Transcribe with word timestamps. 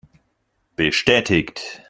Bestätigt! 0.75 1.79